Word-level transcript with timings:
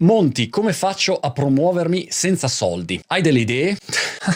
Monti, 0.00 0.48
come 0.48 0.72
faccio 0.72 1.18
a 1.18 1.32
promuovermi 1.32 2.06
senza 2.10 2.46
soldi? 2.46 3.02
Hai 3.08 3.20
delle 3.20 3.40
idee? 3.40 3.76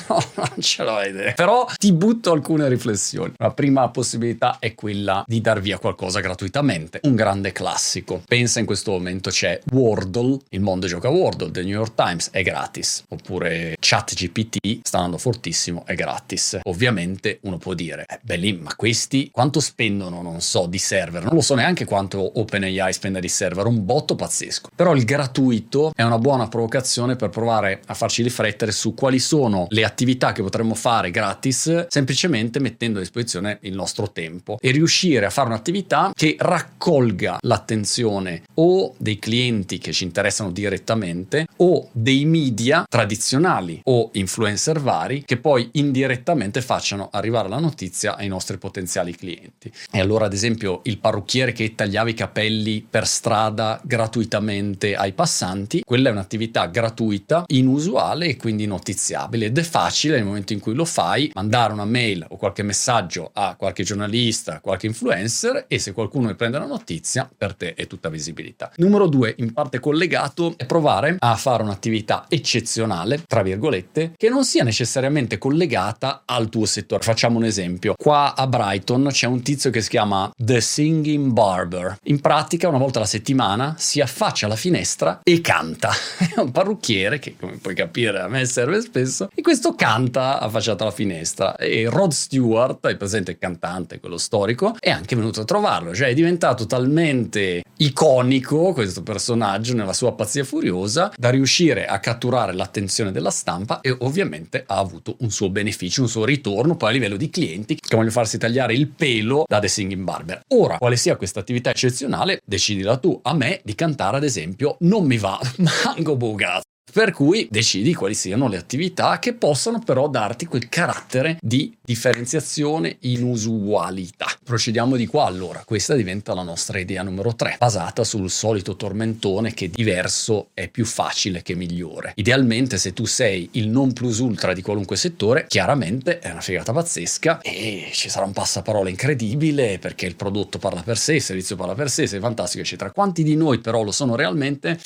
No, 0.08 0.22
non 0.34 0.54
ce 0.58 0.82
l'ho 0.82 1.00
idee. 1.00 1.32
Però 1.34 1.66
ti 1.76 1.92
butto 1.92 2.32
alcune 2.32 2.68
riflessioni. 2.68 3.32
La 3.36 3.52
prima 3.52 3.88
possibilità 3.90 4.56
è 4.58 4.74
quella 4.74 5.24
di 5.26 5.40
dar 5.40 5.60
via 5.60 5.78
qualcosa 5.78 6.20
gratuitamente. 6.20 7.00
Un 7.04 7.14
grande 7.14 7.52
classico. 7.52 8.22
Pensa 8.26 8.60
in 8.60 8.66
questo 8.66 8.90
momento 8.92 9.30
c'è 9.30 9.60
Wordle, 9.72 10.38
il 10.50 10.60
mondo 10.60 10.86
gioca 10.86 11.08
Wordle, 11.08 11.50
The 11.50 11.62
New 11.62 11.72
York 11.72 11.94
Times 11.94 12.30
è 12.30 12.42
gratis. 12.42 13.04
Oppure 13.08 13.76
ChatGPT 13.78 14.80
sta 14.82 14.98
andando 14.98 15.18
fortissimo, 15.18 15.84
è 15.86 15.94
gratis. 15.94 16.58
Ovviamente 16.64 17.38
uno 17.42 17.58
può 17.58 17.74
dire, 17.74 18.04
eh, 18.08 18.18
beh 18.22 18.36
lì, 18.36 18.52
ma 18.52 18.74
questi 18.74 19.30
quanto 19.30 19.60
spendono, 19.60 20.22
non 20.22 20.40
so, 20.40 20.66
di 20.66 20.78
server? 20.78 21.24
Non 21.24 21.34
lo 21.34 21.40
so 21.40 21.54
neanche 21.54 21.84
quanto 21.84 22.40
OpenAI 22.40 22.92
spende 22.92 23.20
di 23.20 23.28
server, 23.28 23.66
un 23.66 23.84
botto 23.84 24.14
pazzesco. 24.14 24.68
Però 24.74 24.94
il 24.94 25.04
gratuito 25.04 25.92
è 25.94 26.02
una 26.02 26.18
buona 26.18 26.48
provocazione 26.48 27.16
per 27.16 27.28
provare 27.30 27.80
a 27.86 27.94
farci 27.94 28.22
riflettere 28.22 28.72
su 28.72 28.94
quali 28.94 29.18
sono 29.18 29.66
le 29.68 29.81
attività 29.84 30.32
che 30.32 30.42
potremmo 30.42 30.74
fare 30.74 31.10
gratis 31.10 31.86
semplicemente 31.88 32.58
mettendo 32.58 32.98
a 32.98 33.02
disposizione 33.02 33.58
il 33.62 33.74
nostro 33.74 34.10
tempo 34.10 34.58
e 34.60 34.70
riuscire 34.70 35.26
a 35.26 35.30
fare 35.30 35.48
un'attività 35.48 36.12
che 36.14 36.36
raccolga 36.38 37.38
l'attenzione 37.40 38.42
o 38.54 38.94
dei 38.98 39.18
clienti 39.18 39.78
che 39.78 39.92
ci 39.92 40.04
interessano 40.04 40.50
direttamente 40.50 41.46
o 41.56 41.88
dei 41.92 42.24
media 42.24 42.84
tradizionali 42.88 43.80
o 43.84 44.10
influencer 44.12 44.80
vari 44.80 45.24
che 45.24 45.36
poi 45.36 45.68
indirettamente 45.72 46.60
facciano 46.60 47.08
arrivare 47.12 47.48
la 47.48 47.58
notizia 47.58 48.16
ai 48.16 48.28
nostri 48.28 48.58
potenziali 48.58 49.14
clienti. 49.14 49.72
E 49.90 50.00
allora 50.00 50.26
ad 50.26 50.32
esempio 50.32 50.80
il 50.84 50.98
parrucchiere 50.98 51.52
che 51.52 51.74
tagliava 51.74 52.10
i 52.10 52.14
capelli 52.14 52.86
per 52.88 53.06
strada 53.06 53.80
gratuitamente 53.82 54.94
ai 54.94 55.12
passanti, 55.12 55.82
quella 55.84 56.08
è 56.08 56.12
un'attività 56.12 56.66
gratuita, 56.66 57.44
inusuale 57.48 58.26
e 58.26 58.36
quindi 58.36 58.66
notiziabile 58.66 59.46
ed 59.46 59.58
è 59.62 59.64
facile 59.64 60.16
nel 60.16 60.24
momento 60.24 60.52
in 60.52 60.60
cui 60.60 60.74
lo 60.74 60.84
fai 60.84 61.30
mandare 61.34 61.72
una 61.72 61.84
mail 61.84 62.26
o 62.28 62.36
qualche 62.36 62.62
messaggio 62.62 63.30
a 63.32 63.54
qualche 63.56 63.84
giornalista, 63.84 64.60
qualche 64.60 64.86
influencer 64.86 65.64
e 65.68 65.78
se 65.78 65.92
qualcuno 65.92 66.26
ne 66.26 66.34
prende 66.34 66.58
la 66.58 66.66
notizia 66.66 67.30
per 67.34 67.54
te 67.54 67.74
è 67.74 67.86
tutta 67.86 68.08
visibilità. 68.08 68.70
Numero 68.76 69.06
due, 69.06 69.34
in 69.38 69.52
parte 69.52 69.80
collegato, 69.80 70.54
è 70.56 70.66
provare 70.66 71.16
a 71.18 71.36
fare 71.36 71.62
un'attività 71.62 72.26
eccezionale, 72.28 73.22
tra 73.26 73.42
virgolette, 73.42 74.12
che 74.16 74.28
non 74.28 74.44
sia 74.44 74.64
necessariamente 74.64 75.38
collegata 75.38 76.22
al 76.24 76.48
tuo 76.48 76.66
settore. 76.66 77.02
Facciamo 77.02 77.38
un 77.38 77.44
esempio. 77.44 77.94
Qua 77.96 78.34
a 78.34 78.46
Brighton 78.46 79.08
c'è 79.10 79.26
un 79.26 79.42
tizio 79.42 79.70
che 79.70 79.80
si 79.80 79.90
chiama 79.90 80.30
The 80.36 80.60
Singing 80.60 81.32
Barber. 81.32 81.96
In 82.04 82.20
pratica, 82.20 82.68
una 82.68 82.78
volta 82.78 82.98
alla 82.98 83.06
settimana 83.06 83.74
si 83.78 84.00
affaccia 84.00 84.46
alla 84.46 84.56
finestra 84.56 85.20
e 85.22 85.40
canta. 85.40 85.90
È 86.34 86.40
un 86.40 86.50
parrucchiere 86.50 87.18
che, 87.18 87.36
come 87.38 87.58
puoi 87.58 87.74
capire, 87.74 88.20
a 88.20 88.28
me 88.28 88.44
serve 88.44 88.80
spesso. 88.80 89.28
E 89.34 89.42
questo 89.42 89.51
canta 89.74 90.38
affacciato 90.38 90.82
alla 90.82 90.92
finestra. 90.92 91.56
E 91.56 91.86
Rod 91.88 92.12
Stewart, 92.12 92.84
hai 92.86 92.96
presente 92.96 93.32
il 93.32 93.38
cantante, 93.38 94.00
quello 94.00 94.18
storico, 94.18 94.76
è 94.78 94.90
anche 94.90 95.16
venuto 95.16 95.40
a 95.40 95.44
trovarlo. 95.44 95.94
Cioè 95.94 96.08
è 96.08 96.14
diventato 96.14 96.66
talmente 96.66 97.62
iconico 97.76 98.72
questo 98.72 99.02
personaggio 99.02 99.74
nella 99.74 99.92
sua 99.92 100.12
pazzia 100.12 100.44
furiosa 100.44 101.12
da 101.16 101.30
riuscire 101.30 101.86
a 101.86 101.98
catturare 101.98 102.52
l'attenzione 102.52 103.10
della 103.10 103.30
stampa 103.30 103.80
e 103.80 103.94
ovviamente 104.00 104.62
ha 104.66 104.78
avuto 104.78 105.16
un 105.20 105.30
suo 105.30 105.50
beneficio, 105.50 106.02
un 106.02 106.08
suo 106.08 106.24
ritorno 106.24 106.76
poi 106.76 106.90
a 106.90 106.92
livello 106.92 107.16
di 107.16 107.28
clienti 107.30 107.74
che 107.74 107.88
vogliono 107.90 108.10
farsi 108.10 108.38
tagliare 108.38 108.74
il 108.74 108.88
pelo 108.88 109.44
da 109.48 109.58
The 109.58 109.68
Singing 109.68 110.04
Barber. 110.04 110.42
Ora, 110.48 110.78
quale 110.78 110.96
sia 110.96 111.16
questa 111.16 111.40
attività 111.40 111.70
eccezionale, 111.70 112.40
decidila 112.44 112.96
tu. 112.96 113.18
A 113.22 113.34
me 113.34 113.60
di 113.64 113.74
cantare, 113.74 114.16
ad 114.16 114.24
esempio, 114.24 114.76
non 114.80 115.04
mi 115.04 115.18
va 115.18 115.38
manco 115.84 116.16
bugato. 116.16 116.71
Per 116.92 117.10
cui 117.12 117.48
decidi 117.50 117.94
quali 117.94 118.12
siano 118.12 118.48
le 118.48 118.58
attività 118.58 119.18
che 119.18 119.32
possano 119.32 119.78
però 119.78 120.08
darti 120.08 120.44
quel 120.44 120.68
carattere 120.68 121.38
di 121.40 121.74
differenziazione 121.80 122.98
inusualità. 123.00 124.26
Procediamo 124.44 124.96
di 124.96 125.06
qua 125.06 125.24
allora. 125.24 125.62
Questa 125.64 125.94
diventa 125.94 126.34
la 126.34 126.42
nostra 126.42 126.78
idea 126.78 127.02
numero 127.02 127.34
3, 127.34 127.56
basata 127.58 128.04
sul 128.04 128.28
solito 128.28 128.76
tormentone 128.76 129.54
che 129.54 129.70
diverso 129.70 130.48
è 130.52 130.68
più 130.68 130.84
facile 130.84 131.40
che 131.40 131.54
migliore. 131.54 132.12
Idealmente 132.16 132.76
se 132.76 132.92
tu 132.92 133.06
sei 133.06 133.48
il 133.52 133.68
non 133.68 133.94
plus 133.94 134.18
ultra 134.18 134.52
di 134.52 134.60
qualunque 134.60 134.96
settore, 134.96 135.46
chiaramente 135.48 136.18
è 136.18 136.30
una 136.30 136.42
figata 136.42 136.74
pazzesca 136.74 137.40
e 137.40 137.88
ci 137.94 138.10
sarà 138.10 138.26
un 138.26 138.34
passaparola 138.34 138.90
incredibile 138.90 139.78
perché 139.78 140.04
il 140.04 140.14
prodotto 140.14 140.58
parla 140.58 140.82
per 140.82 140.98
sé, 140.98 141.14
il 141.14 141.22
servizio 141.22 141.56
parla 141.56 141.74
per 141.74 141.88
sé, 141.88 142.06
sei 142.06 142.20
fantastico 142.20 142.62
eccetera. 142.62 142.90
Quanti 142.90 143.22
di 143.22 143.34
noi 143.34 143.60
però 143.60 143.82
lo 143.82 143.92
sono 143.92 144.14
realmente? 144.14 144.78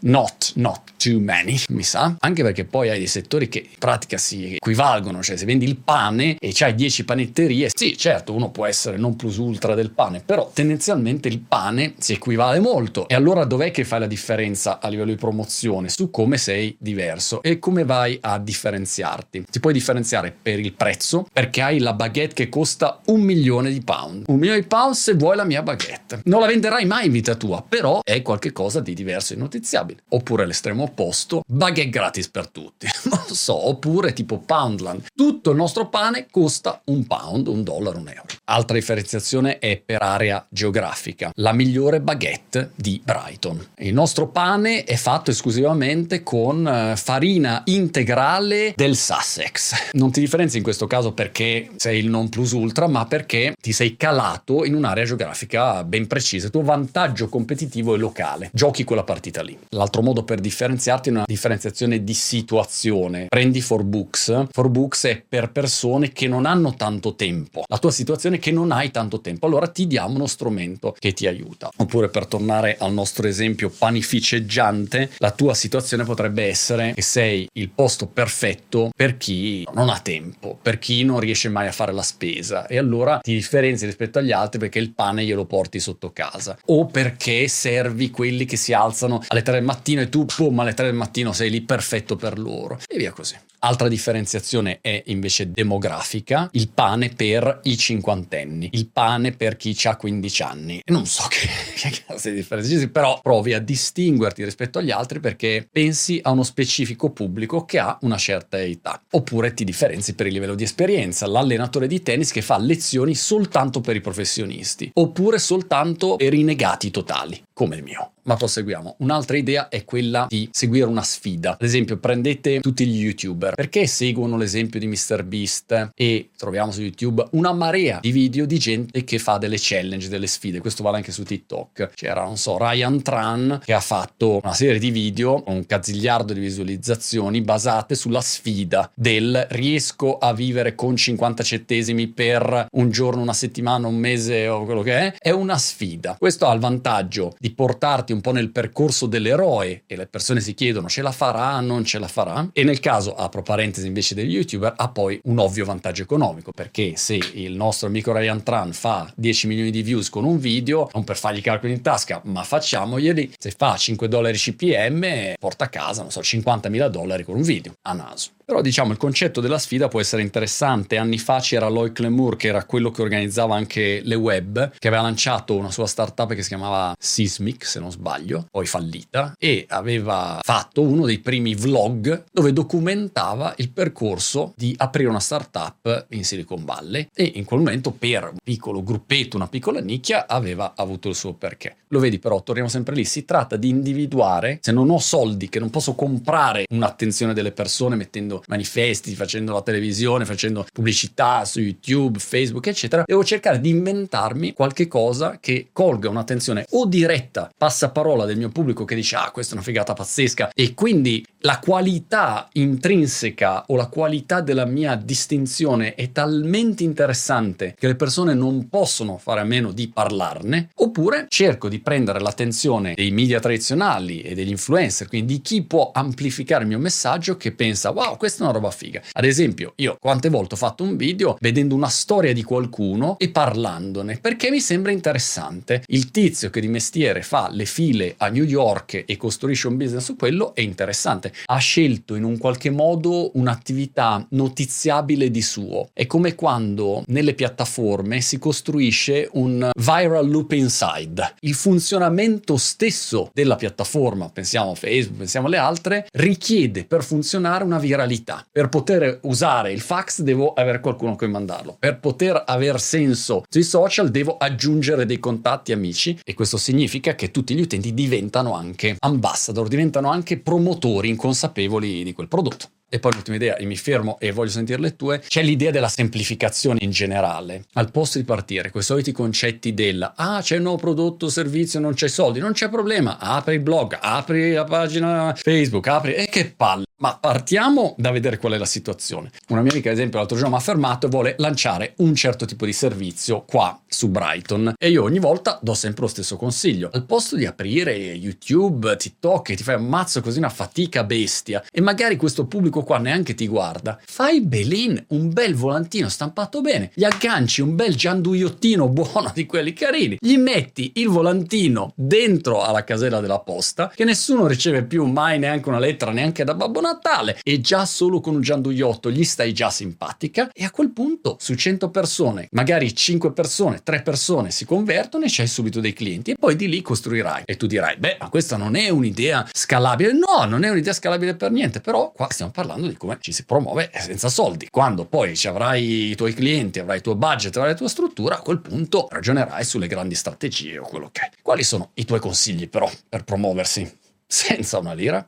Not, 0.00 0.52
not 0.54 0.92
too 0.96 1.18
many, 1.18 1.58
mi 1.70 1.82
sa. 1.82 2.14
Anche 2.20 2.42
perché 2.42 2.64
poi 2.64 2.88
hai 2.90 2.98
dei 2.98 3.08
settori 3.08 3.48
che 3.48 3.58
in 3.58 3.78
pratica 3.78 4.16
si 4.16 4.54
equivalgono, 4.54 5.22
cioè 5.22 5.36
se 5.36 5.44
vendi 5.44 5.64
il 5.64 5.76
pane 5.76 6.36
e 6.38 6.50
c'hai 6.52 6.74
10 6.74 7.04
panetterie, 7.04 7.70
sì, 7.74 7.96
certo, 7.96 8.32
uno 8.32 8.50
può 8.50 8.66
essere 8.66 8.96
non 8.96 9.16
plus 9.16 9.36
ultra 9.38 9.74
del 9.74 9.90
pane, 9.90 10.22
però 10.24 10.50
tendenzialmente 10.52 11.26
il 11.26 11.40
pane 11.40 11.94
si 11.98 12.12
equivale 12.12 12.60
molto. 12.60 13.08
E 13.08 13.14
allora 13.14 13.44
dov'è 13.44 13.72
che 13.72 13.84
fai 13.84 14.00
la 14.00 14.06
differenza 14.06 14.78
a 14.80 14.88
livello 14.88 15.10
di 15.10 15.16
promozione? 15.16 15.88
Su 15.88 16.10
come 16.10 16.36
sei 16.38 16.76
diverso 16.78 17.42
e 17.42 17.58
come 17.58 17.84
vai 17.84 18.18
a 18.20 18.38
differenziarti. 18.38 19.46
Ti 19.50 19.60
puoi 19.60 19.72
differenziare 19.72 20.36
per 20.40 20.60
il 20.60 20.74
prezzo, 20.74 21.26
perché 21.32 21.60
hai 21.60 21.78
la 21.80 21.92
baguette 21.92 22.34
che 22.34 22.48
costa 22.48 23.00
un 23.06 23.20
milione 23.20 23.70
di 23.70 23.80
pound. 23.80 24.24
Un 24.28 24.38
milione 24.38 24.60
di 24.60 24.66
pound 24.66 24.94
se 24.94 25.14
vuoi 25.14 25.34
la 25.34 25.44
mia 25.44 25.62
baguette. 25.62 26.20
Non 26.24 26.40
la 26.40 26.46
venderai 26.46 26.84
mai 26.84 27.06
in 27.06 27.12
vita 27.12 27.34
tua, 27.34 27.64
però 27.66 28.00
è 28.04 28.22
qualcosa 28.22 28.80
di 28.80 28.94
diverso 28.94 29.32
e 29.32 29.36
notiziabile 29.36 29.87
accettabile. 29.88 30.02
Oppure 30.08 30.46
l'estremo 30.46 30.84
opposto, 30.84 31.42
baguette 31.46 31.90
gratis 31.90 32.28
per 32.28 32.48
tutti. 32.48 32.86
non 33.08 33.22
lo 33.26 33.34
so, 33.34 33.68
oppure 33.68 34.12
tipo 34.12 34.38
Poundland. 34.38 35.06
Tutto 35.14 35.50
il 35.50 35.56
nostro 35.56 35.88
pane 35.88 36.26
costa 36.30 36.80
un 36.86 37.06
pound, 37.06 37.46
un 37.48 37.62
dollaro, 37.62 37.98
un 37.98 38.08
euro. 38.08 38.26
Altra 38.50 38.78
differenziazione 38.78 39.58
è 39.58 39.76
per 39.76 40.00
area 40.00 40.44
geografica. 40.48 41.32
La 41.34 41.52
migliore 41.52 42.00
baguette 42.00 42.70
di 42.76 42.98
Brighton. 43.04 43.62
Il 43.76 43.92
nostro 43.92 44.28
pane 44.28 44.84
è 44.84 44.96
fatto 44.96 45.30
esclusivamente 45.30 46.22
con 46.22 46.66
eh, 46.66 46.96
farina 46.96 47.60
integrale 47.66 48.72
del 48.74 48.96
Sussex. 48.96 49.90
Non 49.92 50.12
ti 50.12 50.20
differenzi 50.20 50.56
in 50.56 50.62
questo 50.62 50.86
caso 50.86 51.12
perché 51.12 51.68
sei 51.76 51.98
il 51.98 52.08
non 52.08 52.30
plus 52.30 52.52
ultra, 52.52 52.86
ma 52.88 53.04
perché 53.04 53.54
ti 53.60 53.72
sei 53.72 53.98
calato 53.98 54.64
in 54.64 54.74
un'area 54.74 55.04
geografica 55.04 55.84
ben 55.84 56.06
precisa. 56.06 56.46
Il 56.46 56.52
tuo 56.52 56.62
vantaggio 56.62 57.28
competitivo 57.28 57.96
è 57.96 57.98
locale. 57.98 58.48
Giochi 58.54 58.82
quella 58.82 59.04
partita 59.04 59.42
lì. 59.42 59.58
L'altro 59.72 60.00
modo 60.00 60.22
per 60.22 60.40
differenziarti 60.40 61.10
è 61.10 61.12
una 61.12 61.24
differenziazione 61.26 62.02
di 62.02 62.14
situazione. 62.14 63.26
Prendi 63.28 63.60
For 63.60 63.82
Books. 63.84 64.46
For 64.52 64.70
Books 64.70 65.04
è 65.04 65.22
per 65.28 65.52
persone 65.52 66.12
che 66.12 66.28
non 66.28 66.46
hanno 66.46 66.74
tanto 66.74 67.14
tempo. 67.14 67.64
La 67.66 67.76
tua 67.76 67.90
situazione 67.90 68.36
è 68.38 68.40
che 68.40 68.50
non 68.50 68.72
hai 68.72 68.90
tanto 68.90 69.20
tempo. 69.20 69.46
Allora 69.46 69.68
ti 69.68 69.86
diamo 69.86 70.14
uno 70.14 70.26
strumento 70.26 70.96
che 70.98 71.12
ti 71.12 71.26
aiuta. 71.26 71.70
Oppure 71.76 72.08
per 72.08 72.26
tornare 72.26 72.76
al 72.78 72.92
nostro 72.92 73.26
esempio 73.26 73.70
panificeggiante, 73.70 75.10
la 75.18 75.30
tua 75.30 75.54
situazione 75.54 76.04
potrebbe 76.04 76.44
essere 76.44 76.94
che 76.94 77.02
sei 77.02 77.48
il 77.52 77.68
posto 77.70 78.06
perfetto 78.06 78.90
per 78.94 79.16
chi 79.16 79.66
non 79.74 79.88
ha 79.90 80.00
tempo, 80.00 80.58
per 80.60 80.78
chi 80.78 81.04
non 81.04 81.20
riesce 81.20 81.48
mai 81.48 81.66
a 81.66 81.72
fare 81.72 81.92
la 81.92 82.02
spesa 82.02 82.66
e 82.66 82.78
allora 82.78 83.18
ti 83.18 83.34
differenzi 83.34 83.84
rispetto 83.84 84.18
agli 84.18 84.32
altri 84.32 84.58
perché 84.58 84.78
il 84.78 84.92
pane 84.92 85.24
glielo 85.24 85.44
porti 85.44 85.80
sotto 85.80 86.12
casa 86.12 86.58
o 86.66 86.86
perché 86.86 87.48
servi 87.48 88.10
quelli 88.10 88.44
che 88.44 88.56
si 88.56 88.72
alzano 88.72 89.22
alle 89.28 89.42
3 89.42 89.54
del 89.54 89.64
mattino 89.64 90.00
e 90.00 90.08
tu, 90.08 90.24
boom, 90.36 90.60
alle 90.60 90.74
3 90.74 90.86
del 90.86 90.94
mattino 90.94 91.32
sei 91.32 91.50
lì 91.50 91.60
perfetto 91.60 92.16
per 92.16 92.38
loro 92.38 92.78
e 92.86 92.96
via 92.96 93.12
così. 93.12 93.36
Altra 93.60 93.88
differenziazione 93.88 94.78
è 94.80 95.02
invece 95.06 95.50
demografica, 95.50 96.48
il 96.52 96.68
pane 96.68 97.08
per 97.08 97.60
i 97.64 97.76
cinquantenni, 97.76 98.68
il 98.72 98.88
pane 98.88 99.32
per 99.32 99.56
chi 99.56 99.76
ha 99.84 99.96
15 99.96 100.42
anni. 100.42 100.80
Non 100.86 101.06
so 101.06 101.26
che, 101.28 101.48
che 101.74 102.04
cazzo 102.06 102.28
di 102.28 102.36
differenza 102.36 102.86
però 102.88 103.18
provi 103.20 103.54
a 103.54 103.58
distinguerti 103.58 104.44
rispetto 104.44 104.78
agli 104.78 104.92
altri 104.92 105.18
perché 105.18 105.68
pensi 105.70 106.20
a 106.22 106.30
uno 106.30 106.44
specifico 106.44 107.10
pubblico 107.10 107.64
che 107.64 107.80
ha 107.80 107.98
una 108.02 108.16
certa 108.16 108.60
età. 108.60 109.02
Oppure 109.10 109.52
ti 109.54 109.64
differenzi 109.64 110.14
per 110.14 110.26
il 110.26 110.34
livello 110.34 110.54
di 110.54 110.62
esperienza, 110.62 111.26
l'allenatore 111.26 111.88
di 111.88 112.00
tennis 112.00 112.30
che 112.30 112.42
fa 112.42 112.58
lezioni 112.58 113.16
soltanto 113.16 113.80
per 113.80 113.96
i 113.96 114.00
professionisti, 114.00 114.88
oppure 114.94 115.40
soltanto 115.40 116.14
per 116.14 116.32
i 116.32 116.44
negati 116.44 116.92
totali, 116.92 117.42
come 117.58 117.74
il 117.74 117.82
mio. 117.82 118.12
Ma 118.22 118.36
proseguiamo. 118.36 118.96
Un'altra 118.98 119.36
idea 119.36 119.68
è 119.68 119.84
quella 119.84 120.26
di 120.28 120.48
seguire 120.52 120.86
una 120.86 121.02
sfida. 121.02 121.52
Ad 121.52 121.62
esempio, 121.62 121.96
prendete 121.96 122.60
tutti 122.60 122.86
gli 122.86 123.02
youtuber 123.02 123.54
perché 123.54 123.88
seguono 123.88 124.36
l'esempio 124.36 124.78
di 124.78 124.86
MrBeast 124.86 125.90
e 125.96 126.28
troviamo 126.36 126.70
su 126.70 126.82
YouTube 126.82 127.26
una 127.32 127.52
marea 127.52 127.98
di 128.00 128.12
video 128.12 128.46
di 128.46 128.58
gente 128.60 129.02
che 129.02 129.18
fa 129.18 129.38
delle 129.38 129.56
challenge, 129.58 130.08
delle 130.08 130.28
sfide. 130.28 130.60
Questo 130.60 130.84
vale 130.84 130.98
anche 130.98 131.10
su 131.10 131.24
TikTok. 131.24 131.94
C'era, 131.94 132.22
non 132.22 132.36
so, 132.36 132.58
Ryan 132.58 133.02
Tran 133.02 133.60
che 133.64 133.72
ha 133.72 133.80
fatto 133.80 134.38
una 134.40 134.54
serie 134.54 134.78
di 134.78 134.92
video 134.92 135.42
con 135.42 135.56
un 135.56 135.66
cazzigliardo 135.66 136.32
di 136.32 136.40
visualizzazioni 136.40 137.40
basate 137.40 137.96
sulla 137.96 138.20
sfida 138.20 138.88
del 138.94 139.46
riesco 139.50 140.18
a 140.18 140.32
vivere 140.32 140.76
con 140.76 140.94
50 140.94 141.42
centesimi 141.42 142.06
per 142.06 142.68
un 142.70 142.90
giorno, 142.90 143.22
una 143.22 143.32
settimana, 143.32 143.88
un 143.88 143.96
mese 143.96 144.46
o 144.46 144.64
quello 144.64 144.82
che 144.82 144.92
è. 144.92 145.14
È 145.18 145.30
una 145.30 145.58
sfida. 145.58 146.14
Questo 146.16 146.46
ha 146.46 146.52
il 146.52 146.60
vantaggio 146.60 147.34
di 147.38 147.46
portarti 147.54 148.12
un 148.12 148.20
po' 148.20 148.32
nel 148.32 148.50
percorso 148.50 149.06
dell'eroe 149.06 149.82
e 149.86 149.96
le 149.96 150.06
persone 150.06 150.40
si 150.40 150.54
chiedono 150.54 150.88
ce 150.88 151.02
la 151.02 151.12
farà, 151.12 151.60
non 151.60 151.84
ce 151.84 151.98
la 151.98 152.08
farà. 152.08 152.48
E 152.52 152.64
nel 152.64 152.80
caso, 152.80 153.14
apro 153.14 153.42
parentesi 153.42 153.86
invece 153.86 154.14
degli 154.14 154.34
youtuber, 154.34 154.74
ha 154.76 154.88
poi 154.88 155.20
un 155.24 155.38
ovvio 155.38 155.64
vantaggio 155.64 156.02
economico 156.02 156.52
perché 156.52 156.96
se 156.96 157.18
il 157.34 157.54
nostro 157.54 157.88
amico 157.88 158.12
Ryan 158.12 158.42
Tran 158.42 158.72
fa 158.72 159.12
10 159.14 159.46
milioni 159.46 159.70
di 159.70 159.82
views 159.82 160.08
con 160.10 160.24
un 160.24 160.38
video, 160.38 160.88
non 160.92 161.04
per 161.04 161.16
fargli 161.16 161.40
calcoli 161.40 161.72
in 161.72 161.82
tasca, 161.82 162.20
ma 162.24 162.42
facciamoglieli, 162.42 163.34
se 163.38 163.50
fa 163.50 163.76
5 163.76 164.08
dollari 164.08 164.36
CPM 164.36 165.34
porta 165.38 165.64
a 165.64 165.68
casa, 165.68 166.02
non 166.02 166.10
so, 166.10 166.22
50 166.22 166.68
mila 166.68 166.88
dollari 166.88 167.24
con 167.24 167.36
un 167.36 167.42
video 167.42 167.74
a 167.82 167.92
naso. 167.92 168.30
Però 168.48 168.62
diciamo 168.62 168.92
il 168.92 168.96
concetto 168.96 169.42
della 169.42 169.58
sfida 169.58 169.88
può 169.88 170.00
essere 170.00 170.22
interessante. 170.22 170.96
Anni 170.96 171.18
fa 171.18 171.38
c'era 171.38 171.68
Lloyd 171.68 171.92
Clemur 171.92 172.36
che 172.36 172.48
era 172.48 172.64
quello 172.64 172.90
che 172.90 173.02
organizzava 173.02 173.54
anche 173.54 174.00
le 174.02 174.14
web, 174.14 174.70
che 174.78 174.88
aveva 174.88 175.02
lanciato 175.02 175.54
una 175.54 175.70
sua 175.70 175.86
startup 175.86 176.32
che 176.32 176.40
si 176.40 176.48
chiamava 176.48 176.94
Sismic, 176.98 177.66
se 177.66 177.78
non 177.78 177.90
sbaglio, 177.90 178.46
poi 178.50 178.64
fallita, 178.64 179.34
e 179.38 179.66
aveva 179.68 180.38
fatto 180.42 180.80
uno 180.80 181.04
dei 181.04 181.18
primi 181.18 181.54
vlog 181.54 182.24
dove 182.32 182.54
documentava 182.54 183.52
il 183.58 183.68
percorso 183.68 184.54
di 184.56 184.74
aprire 184.78 185.10
una 185.10 185.20
startup 185.20 186.06
in 186.12 186.24
Silicon 186.24 186.64
Valley 186.64 187.08
e 187.12 187.30
in 187.34 187.44
quel 187.44 187.60
momento 187.60 187.90
per 187.90 188.30
un 188.30 188.38
piccolo 188.42 188.82
gruppetto, 188.82 189.36
una 189.36 189.48
piccola 189.48 189.80
nicchia 189.80 190.26
aveva 190.26 190.72
avuto 190.74 191.10
il 191.10 191.14
suo 191.16 191.34
perché. 191.34 191.76
Lo 191.88 192.00
vedi 192.00 192.18
però, 192.18 192.42
torniamo 192.42 192.70
sempre 192.70 192.94
lì, 192.94 193.04
si 193.04 193.26
tratta 193.26 193.56
di 193.56 193.68
individuare, 193.68 194.58
se 194.62 194.72
non 194.72 194.88
ho 194.88 194.98
soldi 194.98 195.50
che 195.50 195.58
non 195.58 195.68
posso 195.68 195.94
comprare 195.94 196.64
un'attenzione 196.70 197.34
delle 197.34 197.52
persone 197.52 197.96
mettendo 197.96 198.36
manifesti, 198.46 199.14
facendo 199.14 199.52
la 199.52 199.62
televisione, 199.62 200.24
facendo 200.24 200.66
pubblicità 200.72 201.44
su 201.44 201.60
YouTube, 201.60 202.18
Facebook, 202.18 202.66
eccetera, 202.66 203.02
devo 203.06 203.24
cercare 203.24 203.60
di 203.60 203.70
inventarmi 203.70 204.52
qualche 204.52 204.86
cosa 204.88 205.38
che 205.40 205.68
colga 205.72 206.08
un'attenzione 206.08 206.66
o 206.70 206.86
diretta, 206.86 207.50
passaparola 207.56 208.24
del 208.24 208.38
mio 208.38 208.48
pubblico 208.50 208.84
che 208.84 208.94
dice 208.94 209.16
ah 209.16 209.30
questa 209.30 209.52
è 209.54 209.56
una 209.56 209.64
figata 209.64 209.92
pazzesca. 209.92 210.50
E 210.54 210.74
quindi 210.74 211.24
la 211.42 211.60
qualità 211.60 212.48
intrinseca 212.54 213.64
o 213.68 213.76
la 213.76 213.86
qualità 213.86 214.40
della 214.40 214.64
mia 214.64 214.96
distinzione 214.96 215.94
è 215.94 216.10
talmente 216.10 216.82
interessante 216.82 217.76
che 217.78 217.86
le 217.86 217.94
persone 217.94 218.34
non 218.34 218.68
possono 218.68 219.18
fare 219.18 219.40
a 219.40 219.44
meno 219.44 219.70
di 219.70 219.88
parlarne, 219.88 220.70
oppure 220.74 221.26
cerco 221.28 221.68
di 221.68 221.78
prendere 221.78 222.18
l'attenzione 222.18 222.94
dei 222.94 223.12
media 223.12 223.38
tradizionali 223.38 224.20
e 224.22 224.34
degli 224.34 224.50
influencer, 224.50 225.06
quindi 225.06 225.34
di 225.34 225.40
chi 225.40 225.62
può 225.62 225.90
amplificare 225.92 226.62
il 226.62 226.68
mio 226.68 226.78
messaggio 226.78 227.36
che 227.36 227.52
pensa 227.52 227.90
wow, 227.90 228.16
questa 228.16 228.40
è 228.40 228.42
una 228.44 228.54
roba 228.54 228.70
figa. 228.70 229.00
Ad 229.12 229.24
esempio, 229.24 229.74
io 229.76 229.96
quante 230.00 230.30
volte 230.30 230.54
ho 230.54 230.58
fatto 230.58 230.82
un 230.82 230.96
video 230.96 231.36
vedendo 231.40 231.74
una 231.74 231.88
storia 231.88 232.32
di 232.32 232.42
qualcuno 232.42 233.16
e 233.18 233.28
parlandone 233.28 234.18
perché 234.18 234.50
mi 234.50 234.60
sembra 234.60 234.90
interessante. 234.90 235.82
Il 235.86 236.10
tizio 236.10 236.50
che 236.50 236.60
di 236.60 236.68
mestiere 236.68 237.22
fa 237.22 237.48
le 237.50 237.66
file 237.66 238.14
a 238.16 238.28
New 238.28 238.44
York 238.44 239.04
e 239.06 239.16
costruisce 239.16 239.68
un 239.68 239.76
business 239.76 240.04
su 240.04 240.16
quello 240.16 240.54
è 240.54 240.62
interessante 240.62 241.27
interessante. 241.28 241.46
Ha 241.46 241.58
scelto 241.58 242.14
in 242.14 242.24
un 242.24 242.38
qualche 242.38 242.70
modo 242.70 243.30
un'attività 243.34 244.24
notiziabile 244.30 245.30
di 245.30 245.42
suo. 245.42 245.88
È 245.92 246.06
come 246.06 246.34
quando 246.34 247.02
nelle 247.06 247.34
piattaforme 247.34 248.20
si 248.20 248.38
costruisce 248.38 249.28
un 249.32 249.70
viral 249.76 250.28
loop 250.28 250.52
inside. 250.52 251.34
Il 251.40 251.54
funzionamento 251.54 252.56
stesso 252.56 253.30
della 253.32 253.56
piattaforma, 253.56 254.28
pensiamo 254.30 254.72
a 254.72 254.74
Facebook, 254.74 255.18
pensiamo 255.18 255.46
alle 255.46 255.56
altre, 255.56 256.06
richiede 256.12 256.84
per 256.84 257.02
funzionare 257.02 257.64
una 257.64 257.78
viralità. 257.78 258.44
Per 258.50 258.68
poter 258.68 259.20
usare 259.22 259.72
il 259.72 259.80
fax 259.80 260.20
devo 260.20 260.52
avere 260.52 260.80
qualcuno 260.80 261.16
che 261.16 261.26
mandarlo. 261.26 261.76
Per 261.78 261.98
poter 261.98 262.42
aver 262.46 262.80
senso 262.80 263.44
sui 263.48 263.62
social 263.62 264.10
devo 264.10 264.36
aggiungere 264.36 265.06
dei 265.06 265.18
contatti 265.18 265.72
amici 265.72 266.18
e 266.24 266.34
questo 266.34 266.56
significa 266.56 267.14
che 267.14 267.30
tutti 267.30 267.54
gli 267.54 267.60
utenti 267.60 267.94
diventano 267.94 268.54
anche 268.54 268.96
ambassador, 268.98 269.68
diventano 269.68 270.10
anche 270.10 270.38
promotori 270.38 271.08
consapevoli 271.18 272.02
di 272.02 272.14
quel 272.14 272.28
prodotto. 272.28 272.70
E 272.90 272.98
poi 273.00 273.12
l'ultima 273.12 273.36
idea, 273.36 273.56
e 273.56 273.66
mi 273.66 273.76
fermo 273.76 274.18
e 274.18 274.32
voglio 274.32 274.48
sentire 274.48 274.80
le 274.80 274.96
tue, 274.96 275.20
c'è 275.20 275.42
l'idea 275.42 275.70
della 275.70 275.88
semplificazione 275.88 276.78
in 276.80 276.90
generale. 276.90 277.66
Al 277.74 277.90
posto 277.90 278.16
di 278.16 278.24
partire 278.24 278.70
quei 278.70 278.82
soliti 278.82 279.12
concetti 279.12 279.74
del 279.74 280.10
ah 280.16 280.40
c'è 280.40 280.56
un 280.56 280.62
nuovo 280.62 280.78
prodotto, 280.78 281.28
servizio, 281.28 281.80
non 281.80 281.92
c'è 281.92 282.08
soldi, 282.08 282.38
non 282.38 282.52
c'è 282.52 282.70
problema, 282.70 283.18
apri 283.18 283.56
il 283.56 283.60
blog, 283.60 283.98
apri 284.00 284.52
la 284.52 284.64
pagina 284.64 285.34
Facebook, 285.36 285.86
apri... 285.86 286.14
E 286.14 286.28
che 286.30 286.50
palle! 286.56 286.87
Ma 287.00 287.16
partiamo 287.16 287.94
da 287.96 288.10
vedere 288.10 288.38
qual 288.38 288.54
è 288.54 288.58
la 288.58 288.64
situazione. 288.64 289.30
Una 289.50 289.62
mia 289.62 289.70
amica, 289.70 289.88
ad 289.88 289.94
esempio, 289.94 290.18
l'altro 290.18 290.36
giorno 290.36 290.50
mi 290.54 290.60
ha 290.60 290.64
fermato 290.64 291.06
e 291.06 291.10
vuole 291.10 291.34
lanciare 291.38 291.94
un 291.98 292.12
certo 292.16 292.44
tipo 292.44 292.64
di 292.64 292.72
servizio 292.72 293.44
qua 293.46 293.80
su 293.86 294.08
Brighton. 294.08 294.74
E 294.76 294.90
io 294.90 295.04
ogni 295.04 295.20
volta 295.20 295.60
do 295.62 295.74
sempre 295.74 296.02
lo 296.02 296.08
stesso 296.08 296.36
consiglio. 296.36 296.90
Al 296.92 297.04
posto 297.04 297.36
di 297.36 297.46
aprire 297.46 297.92
YouTube, 297.92 298.96
TikTok 298.96 299.50
e 299.50 299.56
ti 299.56 299.62
fai 299.62 299.76
un 299.76 299.86
mazzo 299.86 300.20
così 300.20 300.38
una 300.38 300.48
fatica 300.48 301.04
bestia 301.04 301.62
e 301.70 301.80
magari 301.80 302.16
questo 302.16 302.46
pubblico 302.46 302.82
qua 302.82 302.98
neanche 302.98 303.34
ti 303.34 303.46
guarda, 303.46 303.96
fai 304.04 304.40
belin, 304.40 305.02
un 305.08 305.32
bel 305.32 305.54
volantino 305.54 306.08
stampato 306.08 306.60
bene, 306.60 306.90
gli 306.94 307.04
agganci 307.04 307.60
un 307.60 307.76
bel 307.76 307.94
gianduiottino 307.94 308.88
buono 308.88 309.30
di 309.32 309.46
quelli 309.46 309.72
carini, 309.72 310.16
gli 310.18 310.36
metti 310.36 310.92
il 310.96 311.08
volantino 311.08 311.92
dentro 311.94 312.62
alla 312.62 312.82
casella 312.82 313.20
della 313.20 313.38
posta 313.38 313.92
che 313.94 314.04
nessuno 314.04 314.48
riceve 314.48 314.82
più 314.82 315.04
mai 315.04 315.38
neanche 315.38 315.68
una 315.68 315.78
lettera 315.78 316.10
neanche 316.10 316.42
da 316.42 316.54
Babbo 316.54 316.80
Natale 316.88 317.38
e 317.42 317.60
già 317.60 317.84
solo 317.84 318.20
con 318.20 318.34
un 318.34 318.40
gianduiotto 318.40 319.10
gli 319.10 319.24
stai 319.24 319.52
già 319.52 319.70
simpatica 319.70 320.50
e 320.52 320.64
a 320.64 320.70
quel 320.70 320.90
punto 320.90 321.36
su 321.38 321.54
100 321.54 321.90
persone, 321.90 322.48
magari 322.52 322.94
5 322.94 323.32
persone, 323.32 323.82
3 323.82 324.02
persone 324.02 324.50
si 324.50 324.64
convertono 324.64 325.24
e 325.24 325.28
c'hai 325.30 325.46
subito 325.46 325.80
dei 325.80 325.92
clienti 325.92 326.30
e 326.30 326.36
poi 326.38 326.56
di 326.56 326.68
lì 326.68 326.80
costruirai. 326.80 327.42
E 327.44 327.56
tu 327.56 327.66
dirai, 327.66 327.96
beh, 327.96 328.16
ma 328.20 328.28
questa 328.30 328.56
non 328.56 328.74
è 328.74 328.88
un'idea 328.88 329.46
scalabile. 329.52 330.12
No, 330.12 330.44
non 330.46 330.64
è 330.64 330.70
un'idea 330.70 330.92
scalabile 330.92 331.34
per 331.34 331.50
niente, 331.50 331.80
però 331.80 332.10
qua 332.10 332.28
stiamo 332.30 332.50
parlando 332.50 332.86
di 332.86 332.96
come 332.96 333.18
ci 333.20 333.32
si 333.32 333.44
promuove 333.44 333.90
senza 333.94 334.28
soldi. 334.28 334.68
Quando 334.70 335.04
poi 335.04 335.36
ci 335.36 335.48
avrai 335.48 336.10
i 336.10 336.14
tuoi 336.16 336.32
clienti, 336.32 336.78
avrai 336.78 336.96
il 336.96 337.02
tuo 337.02 337.14
budget, 337.14 337.54
avrai 337.56 337.72
la 337.72 337.78
tua 337.78 337.88
struttura, 337.88 338.36
a 338.36 338.40
quel 338.40 338.60
punto 338.60 339.08
ragionerai 339.10 339.64
sulle 339.64 339.86
grandi 339.86 340.14
strategie 340.14 340.78
o 340.78 340.86
quello 340.86 341.10
che 341.12 341.20
è. 341.20 341.30
Quali 341.42 341.62
sono 341.62 341.90
i 341.94 342.04
tuoi 342.04 342.20
consigli 342.20 342.68
però 342.68 342.90
per 343.08 343.24
promuoversi 343.24 343.90
senza 344.26 344.78
una 344.78 344.94
lira? 344.94 345.26